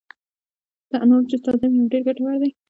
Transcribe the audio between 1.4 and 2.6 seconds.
تازه وي او ډېر ګټور دی.